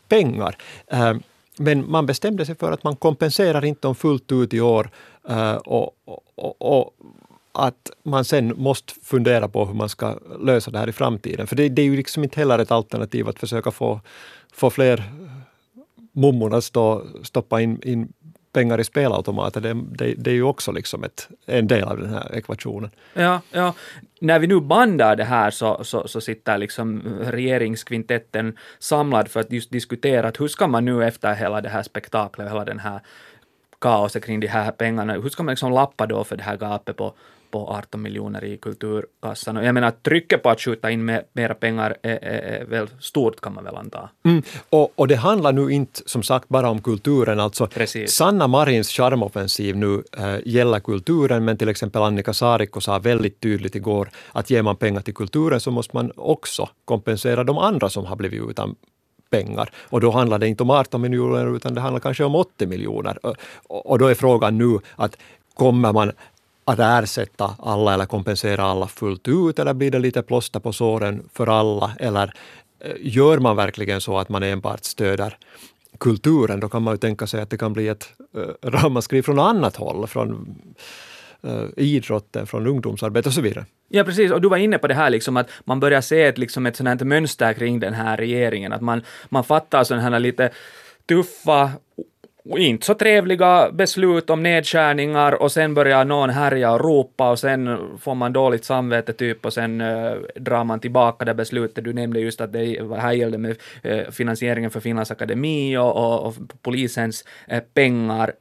pengar. 0.08 0.56
Men 1.58 1.90
man 1.90 2.06
bestämde 2.06 2.46
sig 2.46 2.54
för 2.54 2.72
att 2.72 2.84
man 2.84 2.96
kompenserar 2.96 3.64
inte 3.64 3.80
dem 3.80 3.94
fullt 3.94 4.32
ut 4.32 4.54
i 4.54 4.60
år 4.60 4.90
och, 5.64 5.90
och, 6.34 6.62
och 6.62 6.94
att 7.56 7.90
man 8.02 8.24
sen 8.24 8.52
måste 8.56 8.92
fundera 9.02 9.48
på 9.48 9.64
hur 9.64 9.74
man 9.74 9.88
ska 9.88 10.18
lösa 10.40 10.70
det 10.70 10.78
här 10.78 10.88
i 10.88 10.92
framtiden. 10.92 11.46
För 11.46 11.56
det, 11.56 11.68
det 11.68 11.82
är 11.82 11.86
ju 11.86 11.96
liksom 11.96 12.24
inte 12.24 12.40
heller 12.40 12.58
ett 12.58 12.70
alternativ 12.70 13.28
att 13.28 13.38
försöka 13.38 13.70
få, 13.70 14.00
få 14.52 14.70
fler 14.70 15.04
mummor 16.12 16.54
att 16.54 16.64
stå, 16.64 17.06
stoppa 17.22 17.60
in, 17.60 17.80
in 17.82 18.12
pengar 18.56 18.80
i 18.80 18.84
spelautomater, 18.84 19.60
det, 19.60 19.74
det, 19.74 20.14
det 20.18 20.30
är 20.30 20.34
ju 20.34 20.42
också 20.42 20.72
liksom 20.72 21.04
ett, 21.04 21.28
en 21.46 21.66
del 21.66 21.84
av 21.84 21.98
den 22.00 22.10
här 22.10 22.34
ekvationen. 22.34 22.90
Ja, 23.14 23.40
ja. 23.50 23.74
När 24.20 24.38
vi 24.38 24.46
nu 24.46 24.60
bandar 24.60 25.16
det 25.16 25.24
här 25.24 25.50
så, 25.50 25.84
så, 25.84 26.08
så 26.08 26.20
sitter 26.20 26.58
liksom 26.58 27.02
regeringskvintetten 27.20 28.56
samlad 28.78 29.28
för 29.28 29.40
att 29.40 29.52
just 29.52 29.70
diskutera 29.70 30.28
att 30.28 30.40
hur 30.40 30.48
ska 30.48 30.66
man 30.66 30.84
nu 30.84 31.04
efter 31.04 31.34
hela 31.34 31.60
det 31.60 31.68
här 31.68 31.82
spektaklet, 31.82 32.50
hela 32.50 32.64
den 32.64 32.78
här 32.78 33.00
kaoset 33.80 34.24
kring 34.24 34.40
de 34.40 34.46
här 34.46 34.72
pengarna, 34.72 35.12
hur 35.12 35.28
ska 35.28 35.42
man 35.42 35.52
liksom 35.52 35.72
lappa 35.72 36.06
då 36.06 36.24
för 36.24 36.36
det 36.36 36.42
här 36.42 36.56
gapet 36.56 36.96
på 36.96 37.14
på 37.50 37.68
18 37.68 38.02
miljoner 38.02 38.44
i 38.44 38.56
kulturkassan. 38.56 39.56
Och 39.56 39.64
jag 39.64 39.74
menar, 39.74 39.90
trycket 39.90 40.42
på 40.42 40.50
att 40.50 40.60
skjuta 40.60 40.90
in 40.90 41.04
mer, 41.04 41.22
mera 41.32 41.54
pengar 41.54 41.96
är, 42.02 42.18
är, 42.22 42.60
är, 42.60 42.64
väl 42.64 42.88
stort 43.00 43.40
kan 43.40 43.54
man 43.54 43.64
väl 43.64 43.76
anta. 43.76 44.08
Mm. 44.24 44.42
Och, 44.70 44.92
och, 44.94 45.08
det 45.08 45.16
handlar 45.16 45.52
nu 45.52 45.70
inte 45.70 46.00
som 46.06 46.22
sagt 46.22 46.48
bara 46.48 46.68
om 46.70 46.82
kulturen. 46.82 47.40
Alltså, 47.40 47.66
Precis. 47.66 48.12
Sanna 48.12 48.46
Marins 48.46 48.90
charmoffensiv 48.90 49.76
nu 49.76 50.02
äh, 50.18 50.36
gäller 50.44 50.80
kulturen, 50.80 51.44
men 51.44 51.56
till 51.56 51.68
exempel 51.68 52.02
Annika 52.02 52.32
Saarikko 52.32 52.80
sa 52.80 52.98
väldigt 52.98 53.40
tydligt 53.40 53.74
igår 53.74 54.08
att 54.32 54.50
ger 54.50 54.62
man 54.62 54.76
pengar 54.76 55.00
till 55.00 55.14
kulturen 55.14 55.60
så 55.60 55.70
måste 55.70 55.96
man 55.96 56.12
också 56.16 56.68
kompensera 56.84 57.44
de 57.44 57.58
andra 57.58 57.88
som 57.88 58.04
har 58.04 58.16
blivit 58.16 58.50
utan 58.50 58.76
pengar. 59.30 59.70
Och 59.90 60.00
då 60.00 60.10
handlar 60.10 60.38
det 60.38 60.48
inte 60.48 60.62
om 60.62 60.70
18 60.70 61.00
miljoner 61.00 61.56
utan 61.56 61.74
det 61.74 61.80
handlar 61.80 62.00
kanske 62.00 62.24
om 62.24 62.34
80 62.34 62.66
miljoner. 62.66 63.26
Och, 63.26 63.36
och 63.90 63.98
då 63.98 64.06
är 64.06 64.14
frågan 64.14 64.58
nu 64.58 64.78
att 64.96 65.16
kommer 65.54 65.92
man 65.92 66.12
att 66.66 66.78
ersätta 66.78 67.56
alla 67.58 67.94
eller 67.94 68.06
kompensera 68.06 68.62
alla 68.62 68.86
fullt 68.86 69.28
ut 69.28 69.58
eller 69.58 69.74
blir 69.74 69.90
det 69.90 69.98
lite 69.98 70.22
plåster 70.22 70.60
på 70.60 70.72
såren 70.72 71.28
för 71.34 71.46
alla? 71.46 71.92
Eller 71.98 72.32
eh, 72.80 72.92
gör 73.00 73.38
man 73.38 73.56
verkligen 73.56 74.00
så 74.00 74.18
att 74.18 74.28
man 74.28 74.42
enbart 74.42 74.84
stöder 74.84 75.36
kulturen, 75.98 76.60
då 76.60 76.68
kan 76.68 76.82
man 76.82 76.94
ju 76.94 76.98
tänka 76.98 77.26
sig 77.26 77.40
att 77.40 77.50
det 77.50 77.58
kan 77.58 77.72
bli 77.72 77.88
ett 77.88 78.08
äh, 78.36 78.68
ramaskri 78.70 79.22
från 79.22 79.38
annat 79.38 79.76
håll, 79.76 80.06
från 80.06 80.56
äh, 81.42 81.64
idrotten, 81.76 82.46
från 82.46 82.66
ungdomsarbete 82.66 83.28
och 83.28 83.32
så 83.32 83.40
vidare. 83.40 83.64
Ja, 83.88 84.04
precis. 84.04 84.32
Och 84.32 84.40
du 84.40 84.48
var 84.48 84.56
inne 84.56 84.78
på 84.78 84.86
det 84.86 84.94
här 84.94 85.10
liksom 85.10 85.36
att 85.36 85.50
man 85.64 85.80
börjar 85.80 86.00
se 86.00 86.22
ett, 86.22 86.38
liksom 86.38 86.66
ett 86.66 86.76
sånt 86.76 86.88
här 86.88 87.04
mönster 87.04 87.52
kring 87.52 87.80
den 87.80 87.94
här 87.94 88.16
regeringen, 88.16 88.72
att 88.72 88.82
man, 88.82 89.02
man 89.28 89.44
fattar 89.44 89.84
sådana 89.84 90.10
här 90.10 90.20
lite 90.20 90.50
tuffa 91.08 91.70
inte 92.48 92.86
så 92.86 92.94
trevliga 92.94 93.70
beslut 93.72 94.30
om 94.30 94.42
nedskärningar 94.42 95.42
och 95.42 95.52
sen 95.52 95.74
börjar 95.74 96.04
någon 96.04 96.30
härja 96.30 96.72
och 96.72 96.80
ropa 96.80 97.30
och 97.30 97.38
sen 97.38 97.78
får 98.00 98.14
man 98.14 98.32
dåligt 98.32 98.64
samvete 98.64 99.12
typ 99.12 99.46
och 99.46 99.52
sen 99.52 99.80
uh, 99.80 100.16
drar 100.34 100.64
man 100.64 100.80
tillbaka 100.80 101.24
det 101.24 101.34
beslutet. 101.34 101.84
Du 101.84 101.92
nämnde 101.92 102.20
just 102.20 102.40
att 102.40 102.52
det 102.52 102.96
här 102.98 103.12
gällde 103.12 103.38
med 103.38 103.56
uh, 103.86 104.10
finansieringen 104.10 104.70
för 104.70 104.80
Finlands 104.80 105.10
akademi 105.10 105.76
och, 105.76 105.96
och, 105.96 106.26
och 106.26 106.34
polisens 106.62 107.24
uh, 107.52 107.58
pengar 107.74 108.32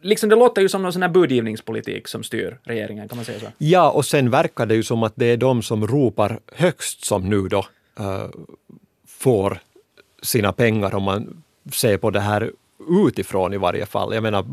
liksom 0.00 0.28
det 0.28 0.36
låter 0.36 0.62
ju 0.62 0.68
som 0.68 0.82
någon 0.82 0.92
sån 0.92 1.02
här 1.02 1.08
budgivningspolitik 1.08 2.08
som 2.08 2.22
styr 2.22 2.58
regeringen, 2.62 3.08
kan 3.08 3.16
man 3.16 3.24
säga 3.24 3.40
så? 3.40 3.46
Ja, 3.58 3.90
och 3.90 4.04
sen 4.04 4.30
verkar 4.30 4.66
det 4.66 4.74
ju 4.74 4.82
som 4.82 5.02
att 5.02 5.12
det 5.16 5.26
är 5.26 5.36
de 5.36 5.62
som 5.62 5.86
ropar 5.86 6.40
högst 6.52 7.04
som 7.04 7.28
nu 7.28 7.48
då 7.48 7.66
äh, 7.98 8.26
får 9.06 9.58
sina 10.22 10.52
pengar 10.52 10.94
om 10.94 11.02
man 11.02 11.42
ser 11.72 11.96
på 11.96 12.10
det 12.10 12.20
här 12.20 12.50
utifrån 12.88 13.54
i 13.54 13.56
varje 13.56 13.86
fall. 13.86 14.14
Jag 14.14 14.22
menar, 14.22 14.44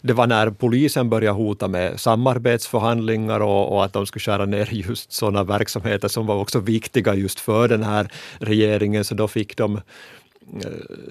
det 0.00 0.12
var 0.12 0.26
när 0.26 0.50
polisen 0.50 1.10
började 1.10 1.36
hota 1.36 1.68
med 1.68 2.00
samarbetsförhandlingar 2.00 3.40
och, 3.40 3.72
och 3.72 3.84
att 3.84 3.92
de 3.92 4.06
skulle 4.06 4.20
skära 4.20 4.44
ner 4.44 4.68
just 4.72 5.12
sådana 5.12 5.44
verksamheter 5.44 6.08
som 6.08 6.26
var 6.26 6.36
också 6.36 6.60
viktiga 6.60 7.14
just 7.14 7.40
för 7.40 7.68
den 7.68 7.82
här 7.82 8.12
regeringen, 8.38 9.04
så 9.04 9.14
då 9.14 9.28
fick 9.28 9.56
de 9.56 9.76
eh, 9.76 9.80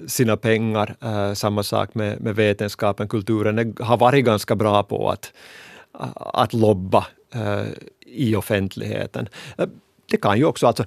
sina 0.06 0.36
pengar. 0.36 0.96
Eh, 1.02 1.32
samma 1.32 1.62
sak 1.62 1.94
med, 1.94 2.20
med 2.20 2.36
vetenskapen, 2.36 3.08
kulturen 3.08 3.76
har 3.80 3.96
varit 3.96 4.24
ganska 4.24 4.56
bra 4.56 4.82
på 4.82 5.10
att, 5.10 5.32
att 6.14 6.52
lobba 6.52 7.06
eh, 7.34 7.66
i 8.06 8.36
offentligheten. 8.36 9.28
Det 10.10 10.16
kan 10.16 10.38
ju 10.38 10.44
också, 10.44 10.66
alltså, 10.66 10.84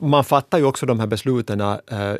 man 0.00 0.24
fattar 0.24 0.58
ju 0.58 0.64
också 0.64 0.86
de 0.86 1.00
här 1.00 1.06
besluten 1.06 1.60
eh, 1.60 1.76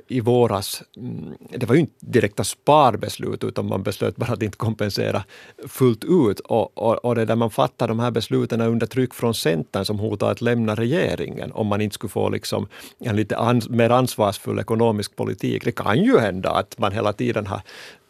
i 0.09 0.21
våras. 0.21 0.83
Mm, 0.97 1.35
det 1.51 1.67
var 1.67 1.75
ju 1.75 1.81
inte 1.81 1.95
direkta 2.01 2.45
sparbeslut 2.45 3.45
utan 3.45 3.69
man 3.69 3.83
beslöt 3.83 4.17
bara 4.17 4.33
att 4.33 4.43
inte 4.43 4.57
kompensera 4.57 5.25
fullt 5.69 6.05
ut. 6.05 6.41
Och, 6.41 6.79
och, 6.79 7.05
och 7.05 7.15
det 7.15 7.25
där 7.25 7.37
man 7.37 7.51
fattar 7.51 7.89
de 7.89 7.99
här 7.99 8.11
besluten 8.11 8.61
under 8.61 8.87
tryck 8.87 9.15
från 9.15 9.35
Centern 9.35 9.85
som 9.85 9.99
hotar 9.99 10.31
att 10.31 10.41
lämna 10.41 10.75
regeringen 10.75 11.53
om 11.53 11.67
man 11.67 11.81
inte 11.81 11.95
skulle 11.95 12.11
få 12.11 12.29
liksom 12.29 12.67
en 12.99 13.17
lite 13.17 13.37
ans 13.37 13.69
mer 13.69 13.91
ansvarsfull 13.91 14.59
ekonomisk 14.59 15.17
politik. 15.17 15.65
Det 15.65 15.73
kan 15.73 16.05
ju 16.05 16.19
hända 16.19 16.51
att 16.51 16.79
man 16.79 16.93
hela 16.93 17.13
tiden 17.13 17.47
har 17.47 17.61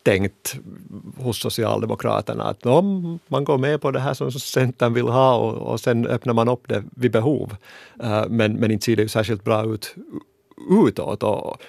tänkt 0.08 0.56
hos 1.16 1.40
Socialdemokraterna 1.40 2.44
att 2.44 2.66
om 2.66 3.18
man 3.28 3.44
går 3.44 3.58
med 3.58 3.80
på 3.80 3.90
det 3.90 4.00
här 4.00 4.14
som 4.14 4.32
Centern 4.32 4.94
vill 4.94 5.08
ha 5.08 5.36
och, 5.36 5.72
och 5.72 5.80
sen 5.80 6.06
öppnar 6.06 6.34
man 6.34 6.48
upp 6.48 6.68
det 6.68 6.84
vid 6.96 7.12
behov. 7.12 7.56
Uh, 8.02 8.24
men, 8.28 8.52
men 8.52 8.70
inte 8.70 8.84
ser 8.84 8.96
det 8.96 9.02
ju 9.02 9.08
särskilt 9.08 9.44
bra 9.44 9.64
ut 9.64 9.94
utåt. 10.70 11.22
Och, 11.22 11.62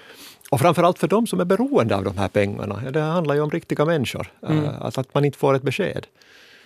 och 0.49 0.59
framförallt 0.59 0.99
för 0.99 1.07
de 1.07 1.27
som 1.27 1.39
är 1.39 1.45
beroende 1.45 1.95
av 1.95 2.03
de 2.03 2.17
här 2.17 2.27
pengarna. 2.27 2.91
Det 2.91 2.99
handlar 2.99 3.35
ju 3.35 3.41
om 3.41 3.51
riktiga 3.51 3.85
människor. 3.85 4.27
Eh, 4.43 4.51
mm. 4.51 4.69
Alltså 4.81 5.01
att 5.01 5.13
man 5.13 5.25
inte 5.25 5.37
får 5.37 5.55
ett 5.55 5.63
besked. 5.63 6.07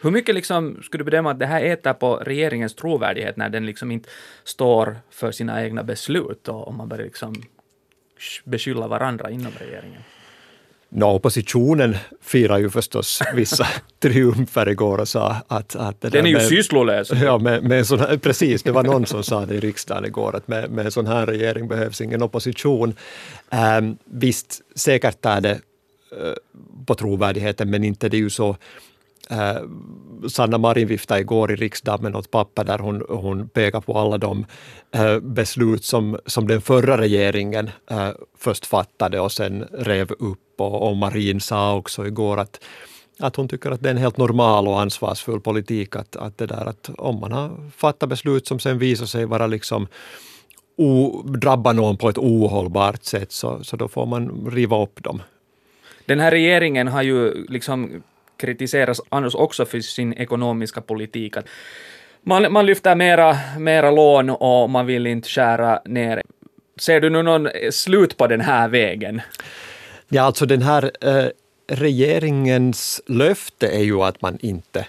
Hur 0.01 0.11
mycket 0.11 0.35
liksom 0.35 0.79
skulle 0.83 1.03
du 1.03 1.05
bedöma 1.05 1.31
att 1.31 1.39
det 1.39 1.45
här 1.45 1.63
äter 1.63 1.93
på 1.93 2.15
regeringens 2.15 2.75
trovärdighet 2.75 3.37
när 3.37 3.49
den 3.49 3.65
liksom 3.65 3.91
inte 3.91 4.09
står 4.43 4.97
för 5.09 5.31
sina 5.31 5.63
egna 5.63 5.83
beslut 5.83 6.47
och, 6.47 6.67
och 6.67 6.73
man 6.73 6.87
börjar 6.87 7.05
liksom 7.05 7.35
beskylla 8.43 8.87
varandra 8.87 9.29
inom 9.29 9.51
regeringen? 9.59 10.01
No, 10.95 11.05
oppositionen 11.05 11.97
firar 12.21 12.57
ju 12.57 12.69
förstås 12.69 13.21
vissa 13.33 13.67
triumfer 13.99 14.69
igår 14.69 14.97
och 14.97 15.07
sa 15.07 15.35
att... 15.47 15.75
att 15.75 16.01
det 16.01 16.09
Den 16.09 16.25
är 16.25 16.29
ju 16.29 16.39
sysslolös. 16.39 17.11
Ja, 17.11 17.37
med, 17.37 17.63
med 17.63 17.87
sån 17.87 17.99
här, 17.99 18.17
precis, 18.17 18.63
det 18.63 18.71
var 18.71 18.83
någon 18.83 19.05
som 19.05 19.23
sa 19.23 19.45
det 19.45 19.55
i 19.55 19.59
riksdagen 19.59 20.05
igår 20.05 20.35
att 20.35 20.47
med, 20.47 20.71
med 20.71 20.85
en 20.85 20.91
sån 20.91 21.07
här 21.07 21.25
regering 21.25 21.67
behövs 21.67 22.01
ingen 22.01 22.23
opposition. 22.23 22.95
Um, 23.77 23.97
visst, 24.05 24.61
säkert 24.75 25.25
är 25.25 25.41
det 25.41 25.53
uh, 25.53 26.33
på 26.85 26.95
trovärdigheten, 26.95 27.69
men 27.69 27.83
inte 27.83 28.09
det 28.09 28.17
är 28.17 28.19
ju 28.19 28.29
så 28.29 28.57
Eh, 29.29 29.57
Sanna 30.27 30.57
Marin 30.57 30.87
viftade 30.87 31.19
igår 31.19 31.51
i 31.51 31.55
riksdagen 31.55 32.03
med 32.03 32.11
något 32.11 32.31
papper 32.31 32.63
där 32.63 32.79
hon, 32.79 33.03
hon 33.09 33.49
pekar 33.49 33.81
på 33.81 33.97
alla 33.99 34.17
de 34.17 34.45
eh, 34.91 35.19
beslut 35.19 35.83
som, 35.83 36.17
som 36.25 36.47
den 36.47 36.61
förra 36.61 36.97
regeringen 36.97 37.69
eh, 37.89 38.09
först 38.37 38.65
fattade 38.65 39.19
och 39.19 39.31
sen 39.31 39.67
rev 39.71 40.11
upp. 40.11 40.39
Och, 40.57 40.89
och 40.89 40.97
Marin 40.97 41.39
sa 41.39 41.75
också 41.75 42.07
igår 42.07 42.39
att 42.39 42.59
att 43.19 43.35
hon 43.35 43.47
tycker 43.47 43.71
att 43.71 43.83
det 43.83 43.89
är 43.89 43.93
en 43.93 43.97
helt 43.97 44.17
normal 44.17 44.67
och 44.67 44.81
ansvarsfull 44.81 45.41
politik 45.41 45.95
att, 45.95 46.15
att, 46.15 46.37
det 46.37 46.45
där, 46.45 46.65
att 46.65 46.89
om 46.97 47.19
man 47.19 47.31
har 47.31 47.71
fattat 47.77 48.09
beslut 48.09 48.47
som 48.47 48.59
sen 48.59 48.77
visar 48.79 49.05
sig 49.05 49.25
vara 49.25 49.47
liksom 49.47 49.87
o, 50.77 51.21
drabba 51.27 51.73
någon 51.73 51.97
på 51.97 52.09
ett 52.09 52.17
ohållbart 52.17 53.03
sätt 53.03 53.31
så, 53.31 53.63
så 53.63 53.75
då 53.75 53.87
får 53.87 54.05
man 54.05 54.51
riva 54.51 54.83
upp 54.83 55.03
dem. 55.03 55.21
Den 56.05 56.19
här 56.19 56.31
regeringen 56.31 56.87
har 56.87 57.01
ju 57.01 57.45
liksom 57.49 58.03
kritiseras 58.37 59.01
annars 59.09 59.35
också 59.35 59.65
för 59.65 59.79
sin 59.79 60.13
ekonomiska 60.13 60.81
politik. 60.81 61.35
Man, 62.21 62.53
man 62.53 62.65
lyfter 62.65 62.95
mera, 62.95 63.37
mera 63.57 63.91
lån 63.91 64.29
och 64.29 64.69
man 64.69 64.85
vill 64.85 65.07
inte 65.07 65.29
skära 65.29 65.81
ner. 65.85 66.21
Ser 66.79 67.01
du 67.01 67.09
nu 67.09 67.23
någon 67.23 67.49
slut 67.71 68.17
på 68.17 68.27
den 68.27 68.41
här 68.41 68.67
vägen? 68.67 69.21
Ja, 70.09 70.21
alltså 70.21 70.45
den 70.45 70.61
här 70.61 70.91
eh, 71.01 71.27
regeringens 71.67 73.01
löfte 73.07 73.67
är 73.67 73.83
ju 73.83 74.01
att 74.01 74.21
man 74.21 74.37
inte 74.41 74.85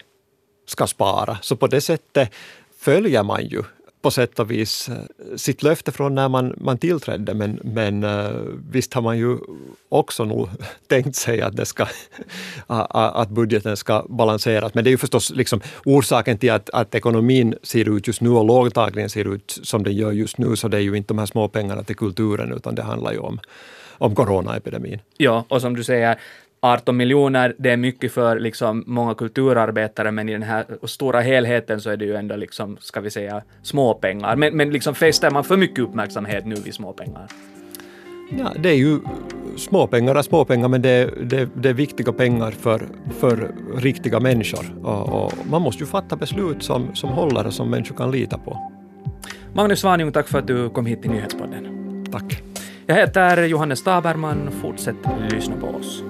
ska 0.67 0.87
spara, 0.87 1.39
så 1.43 1.57
på 1.57 1.67
det 1.67 1.81
sättet 1.81 2.35
följer 2.79 3.23
man 3.23 3.47
ju 3.47 3.63
på 4.05 4.11
sätt 4.11 4.39
och 4.39 4.51
vis 4.51 4.89
eh, 4.89 5.37
sitt 5.37 5.63
löfte 5.63 5.93
från 5.93 6.15
när 6.15 6.29
man, 6.29 6.55
man 6.57 6.79
tillträdde 6.79 7.35
men, 7.35 7.61
men 7.65 8.05
eh, 8.05 8.31
visst 8.71 8.95
har 8.95 9.03
man 9.03 9.19
ju 9.19 9.39
också 9.89 10.25
nog 10.25 10.49
tänkt 10.89 11.17
sig 11.17 11.41
att, 11.41 11.57
det 11.57 11.67
ska, 11.67 11.87
att 12.67 13.29
budgeten 13.29 13.77
ska 13.77 14.07
balanseras. 14.09 14.75
Men 14.75 14.85
det 14.85 14.89
är 14.89 14.93
ju 14.93 14.99
förstås 14.99 15.31
liksom 15.31 15.61
orsaken 15.85 16.39
till 16.39 16.53
att, 16.53 16.71
att 16.71 16.95
ekonomin 16.95 17.55
ser 17.63 17.97
ut 17.97 18.07
just 18.07 18.21
nu 18.21 18.31
och 18.31 18.45
lågtagningen 18.45 19.11
ser 19.11 19.35
ut 19.35 19.59
som 19.63 19.83
den 19.83 19.97
gör 19.97 20.13
just 20.13 20.39
nu 20.39 20.57
så 20.57 20.69
det 20.69 20.77
är 20.77 20.81
ju 20.81 20.97
inte 20.97 21.09
de 21.09 21.19
här 21.19 21.27
små 21.27 21.49
pengarna 21.49 21.83
till 21.83 21.97
kulturen 21.97 22.53
utan 22.53 22.75
det 22.75 22.83
handlar 22.83 23.13
ju 23.13 23.19
om 23.19 23.41
om 23.99 24.15
coronaepidemin. 24.15 25.01
Ja, 25.17 25.45
och 25.49 25.61
som 25.61 25.77
du 25.77 25.85
säger, 25.85 26.19
18 26.65 26.97
miljoner, 26.97 27.55
det 27.59 27.71
är 27.71 27.77
mycket 27.77 28.13
för 28.13 28.39
liksom 28.39 28.85
många 28.87 29.15
kulturarbetare, 29.15 30.11
men 30.11 30.29
i 30.29 30.33
den 30.33 30.43
här 30.43 30.65
stora 30.83 31.21
helheten 31.21 31.81
så 31.81 31.91
är 31.91 31.97
det 31.97 32.05
ju 32.05 32.15
ändå 32.17 32.37
liksom, 32.37 32.77
ska 32.81 33.01
vi 33.01 33.11
säga, 33.11 33.43
småpengar. 33.63 34.37
Men, 34.37 34.57
men 34.57 34.71
liksom 34.71 34.95
fäster 34.95 35.31
man 35.31 35.45
för 35.45 35.57
mycket 35.57 35.79
uppmärksamhet 35.79 36.47
nu 36.47 36.55
vid 36.55 36.75
småpengar? 36.75 37.27
Ja, 38.39 38.53
det 38.59 38.69
är 38.69 38.75
ju 38.75 38.99
småpengar 39.57 40.15
är 40.15 40.23
småpengar, 40.23 40.69
men 40.69 40.83
det 40.83 40.89
är, 40.89 41.11
det, 41.23 41.49
det 41.55 41.69
är 41.69 41.75
viktiga 41.75 42.13
pengar 42.13 42.51
för, 42.51 42.83
för 43.19 43.51
riktiga 43.77 44.21
människor. 44.21 44.65
Och, 44.83 45.25
och 45.25 45.33
man 45.51 45.63
måste 45.63 45.83
ju 45.83 45.87
fatta 45.87 46.17
beslut 46.17 46.63
som, 46.63 46.95
som 46.95 47.11
håller 47.11 47.47
och 47.47 47.55
som 47.55 47.71
människor 47.71 47.97
kan 47.97 48.11
lita 48.11 48.39
på. 48.39 48.73
Magnus 49.53 49.81
Svanjung, 49.81 50.13
tack 50.13 50.29
för 50.29 50.39
att 50.39 50.47
du 50.47 50.71
kom 50.71 50.87
hit 50.87 51.03
till 51.03 51.11
Nyhetspodden. 51.11 52.05
Tack. 52.13 52.43
Jag 52.87 52.95
heter 52.95 53.45
Johannes 53.45 53.85
Taberman. 53.85 54.51
Fortsätt 54.63 54.97
lyssna 55.31 55.57
på 55.57 55.67
oss. 55.67 56.05